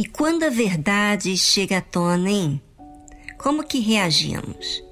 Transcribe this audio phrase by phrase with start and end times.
[0.00, 2.62] E quando a verdade chega à tona, hein?
[3.36, 4.82] Como que reagimos?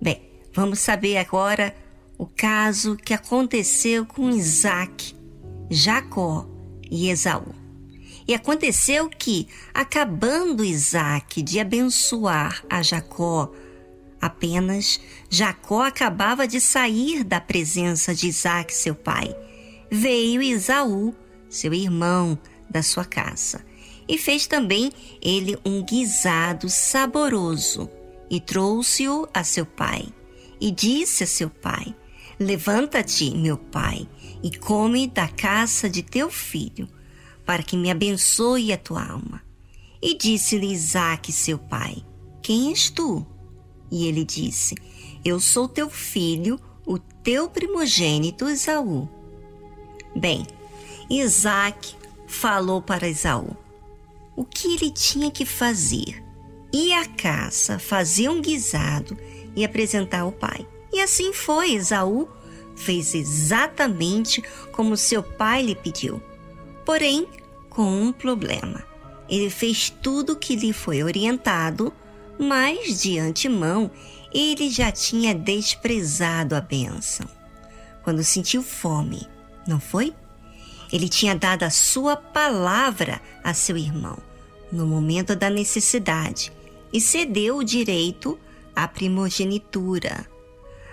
[0.00, 0.22] Bem,
[0.54, 1.76] vamos saber agora
[2.16, 5.14] o caso que aconteceu com Isaac,
[5.70, 6.48] Jacó
[6.90, 7.54] e Esaú.
[8.26, 13.52] E aconteceu que, acabando Isaac de abençoar a Jacó,
[14.22, 19.36] apenas Jacó acabava de sair da presença de Isaac, seu pai.
[19.90, 21.14] Veio Esaú,
[21.50, 22.38] seu irmão,
[22.70, 23.62] da sua casa,
[24.08, 27.88] e fez também ele um guisado saboroso,
[28.30, 30.06] e trouxe-o a seu pai.
[30.60, 31.94] E disse a seu pai:
[32.38, 34.08] Levanta-te, meu pai,
[34.42, 36.88] e come da caça de teu filho,
[37.44, 39.42] para que me abençoe a tua alma.
[40.00, 42.04] E disse-lhe Isaque, seu pai:
[42.42, 43.26] Quem és tu?
[43.90, 44.74] E ele disse:
[45.24, 49.08] Eu sou teu filho, o teu primogênito Esaú.
[50.14, 50.46] Bem,
[51.10, 51.94] Isaac
[52.26, 53.63] falou para Esaú
[54.36, 56.22] o que ele tinha que fazer.
[56.72, 59.16] Ir à caça, fazer um guisado
[59.54, 60.66] e apresentar ao pai.
[60.92, 62.28] E assim foi, Esaú
[62.76, 66.20] fez exatamente como seu pai lhe pediu.
[66.84, 67.28] Porém,
[67.70, 68.84] com um problema.
[69.28, 71.92] Ele fez tudo o que lhe foi orientado,
[72.38, 73.90] mas de antemão
[74.32, 77.26] ele já tinha desprezado a bênção.
[78.02, 79.26] Quando sentiu fome,
[79.66, 80.12] não foi?
[80.94, 84.16] Ele tinha dado a sua palavra a seu irmão
[84.70, 86.52] no momento da necessidade
[86.92, 88.38] e cedeu o direito
[88.76, 90.24] à primogenitura.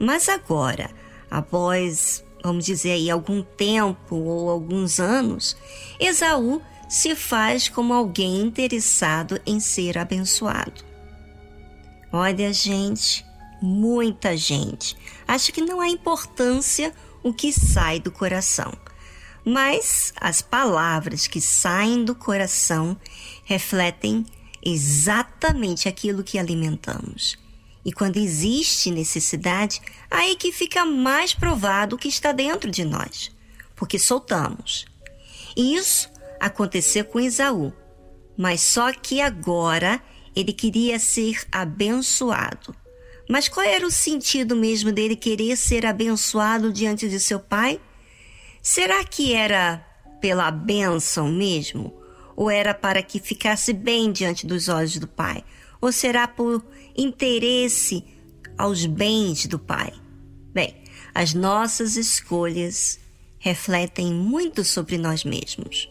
[0.00, 0.90] Mas agora,
[1.30, 5.58] após, vamos dizer aí, algum tempo ou alguns anos,
[6.00, 10.82] Esaú se faz como alguém interessado em ser abençoado.
[12.10, 13.26] Olha, gente,
[13.60, 14.96] muita gente
[15.28, 18.72] acha que não há importância o que sai do coração.
[19.44, 22.96] Mas as palavras que saem do coração
[23.44, 24.24] refletem
[24.64, 27.36] exatamente aquilo que alimentamos.
[27.84, 33.32] E quando existe necessidade, aí que fica mais provado o que está dentro de nós,
[33.74, 34.86] porque soltamos.
[35.56, 36.08] E isso
[36.38, 37.72] aconteceu com Esaú,
[38.36, 40.00] mas só que agora
[40.34, 42.74] ele queria ser abençoado.
[43.28, 47.80] Mas qual era o sentido mesmo dele querer ser abençoado diante de seu pai?
[48.62, 49.84] Será que era
[50.20, 51.92] pela bênção mesmo?
[52.36, 55.44] Ou era para que ficasse bem diante dos olhos do pai?
[55.80, 56.64] Ou será por
[56.96, 58.04] interesse
[58.56, 59.92] aos bens do pai?
[60.54, 60.76] Bem,
[61.12, 63.00] as nossas escolhas
[63.40, 65.90] refletem muito sobre nós mesmos.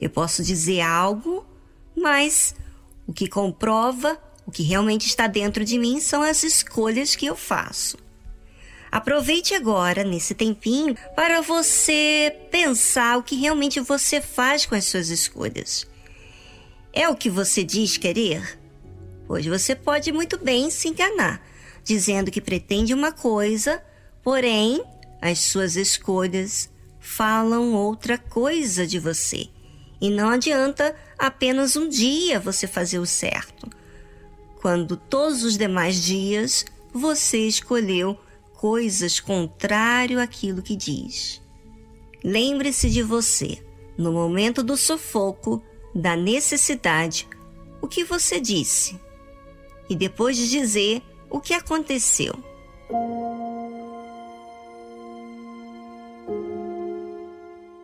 [0.00, 1.44] Eu posso dizer algo,
[1.96, 2.54] mas
[3.04, 4.16] o que comprova
[4.46, 7.98] o que realmente está dentro de mim são as escolhas que eu faço.
[8.90, 15.08] Aproveite agora, nesse tempinho, para você pensar o que realmente você faz com as suas
[15.08, 15.86] escolhas.
[16.92, 18.58] É o que você diz querer?
[19.26, 21.42] Pois você pode muito bem se enganar,
[21.84, 23.82] dizendo que pretende uma coisa,
[24.22, 24.82] porém
[25.20, 26.70] as suas escolhas
[27.00, 29.48] falam outra coisa de você.
[30.00, 33.68] E não adianta apenas um dia você fazer o certo,
[34.60, 38.18] quando todos os demais dias você escolheu
[38.56, 41.40] coisas contrário àquilo que diz.
[42.24, 43.62] Lembre-se de você,
[43.96, 45.62] no momento do sufoco,
[45.94, 47.28] da necessidade,
[47.80, 48.98] o que você disse,
[49.88, 52.34] e depois de dizer o que aconteceu.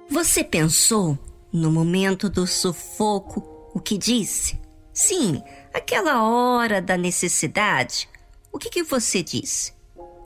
[0.09, 1.19] Você pensou,
[1.53, 3.43] no momento do sufoco,
[3.75, 4.61] o que disse?
[4.93, 8.09] Sim, aquela hora da necessidade.
[8.53, 9.73] O que, que você disse?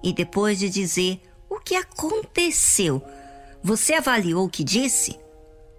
[0.06, 3.02] E depois de dizer o que aconteceu,
[3.60, 5.18] você avaliou o que disse?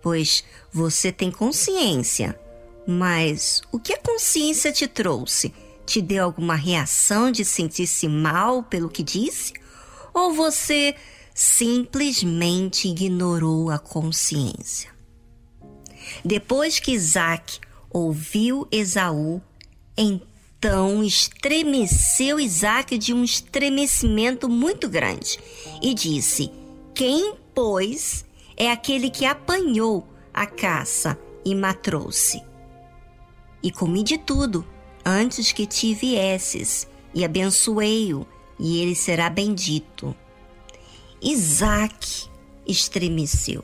[0.01, 2.37] Pois você tem consciência.
[2.85, 5.53] Mas o que a consciência te trouxe?
[5.85, 9.53] Te deu alguma reação de sentir-se mal pelo que disse?
[10.13, 10.93] Ou você
[11.33, 14.91] simplesmente ignorou a consciência?
[16.25, 19.41] Depois que Isaac ouviu Esaú,
[20.57, 25.37] então estremeceu Isaac de um estremecimento muito grande
[25.81, 26.51] e disse:
[26.95, 28.25] Quem, pois,
[28.55, 32.41] é aquele que apanhou a caça e matrou-se?
[33.61, 34.65] E comi de tudo
[35.05, 38.25] antes que te viesses, e abençoei-o,
[38.59, 40.15] e ele será bendito.
[41.21, 42.27] Isaac
[42.67, 43.63] estremeceu,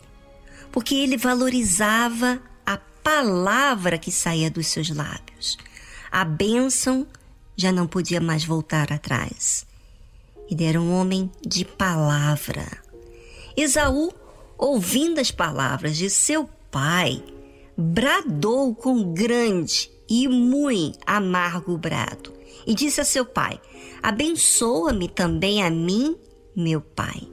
[0.72, 2.40] porque ele valorizava
[3.04, 5.32] palavra que saía dos seus lábios.
[6.13, 7.07] A bênção
[7.57, 9.65] já não podia mais voltar atrás.
[10.48, 12.68] Ele era um homem de palavra.
[13.57, 14.13] Esaú,
[14.56, 17.24] ouvindo as palavras de seu pai,
[17.75, 22.31] bradou com grande e muito amargo brado
[22.68, 23.59] e disse a seu pai:
[24.04, 26.16] Abençoa-me também a mim,
[26.56, 27.27] meu pai.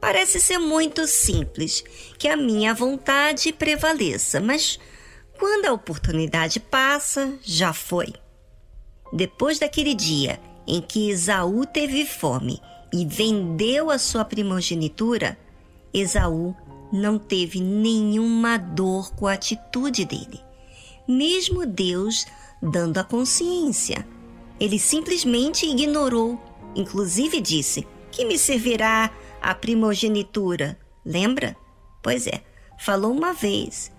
[0.00, 1.84] Parece ser muito simples,
[2.18, 4.80] que a minha vontade prevaleça, mas
[5.38, 8.12] quando a oportunidade passa, já foi.
[9.12, 12.60] Depois daquele dia em que Esaú teve fome
[12.92, 15.38] e vendeu a sua primogenitura,
[15.92, 16.54] Esaú
[16.92, 20.40] não teve nenhuma dor com a atitude dele,
[21.06, 22.26] mesmo Deus
[22.62, 24.06] dando a consciência.
[24.58, 26.40] Ele simplesmente ignorou,
[26.74, 29.10] inclusive disse: Que me servirá
[29.42, 30.78] a primogenitura?
[31.04, 31.56] Lembra?
[32.02, 32.42] Pois é,
[32.78, 33.92] falou uma vez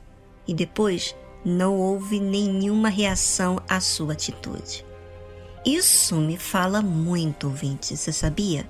[0.47, 4.83] e depois não houve nenhuma reação à sua atitude.
[5.63, 8.69] Isso me fala muito, ouvinte, você sabia?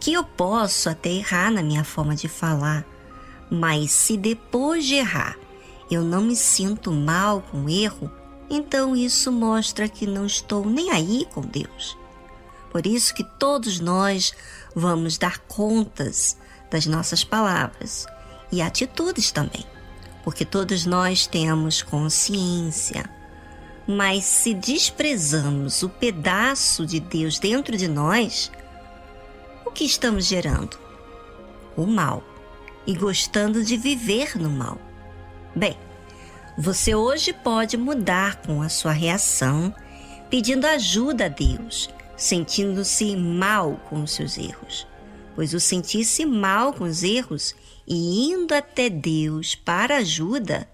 [0.00, 2.84] Que eu posso até errar na minha forma de falar,
[3.50, 5.36] mas se depois de errar
[5.90, 8.10] eu não me sinto mal com o erro,
[8.50, 11.96] então isso mostra que não estou nem aí com Deus.
[12.70, 14.32] Por isso que todos nós
[14.74, 16.36] vamos dar contas
[16.70, 18.06] das nossas palavras
[18.50, 19.64] e atitudes também,
[20.24, 23.04] porque todos nós temos consciência
[23.86, 28.50] mas se desprezamos o pedaço de Deus dentro de nós,
[29.64, 30.78] o que estamos gerando?
[31.76, 32.22] O mal.
[32.86, 34.78] E gostando de viver no mal.
[35.54, 35.76] Bem,
[36.56, 39.74] você hoje pode mudar com a sua reação,
[40.30, 44.86] pedindo ajuda a Deus, sentindo-se mal com os seus erros.
[45.34, 47.54] Pois o sentir-se mal com os erros
[47.86, 50.68] e indo até Deus para ajuda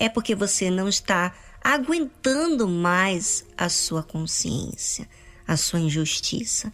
[0.00, 5.08] é porque você não está aguentando mais a sua consciência,
[5.46, 6.72] a sua injustiça.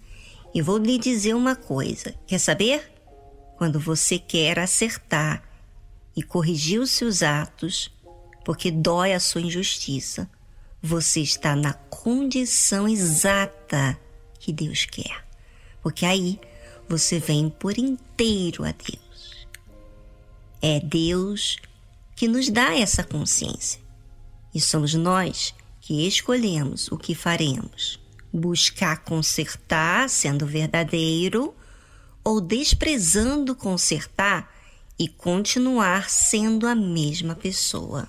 [0.54, 2.92] E vou lhe dizer uma coisa: quer saber?
[3.56, 5.42] Quando você quer acertar
[6.16, 7.90] e corrigir os seus atos,
[8.44, 10.28] porque dói a sua injustiça,
[10.82, 13.98] você está na condição exata
[14.38, 15.24] que Deus quer.
[15.82, 16.38] Porque aí
[16.88, 19.03] você vem por inteiro a Deus.
[20.66, 21.58] É Deus
[22.16, 23.78] que nos dá essa consciência.
[24.54, 28.00] E somos nós que escolhemos o que faremos:
[28.32, 31.54] buscar consertar, sendo verdadeiro,
[32.24, 34.50] ou desprezando consertar
[34.98, 38.08] e continuar sendo a mesma pessoa.